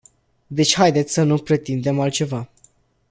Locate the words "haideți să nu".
0.75-1.37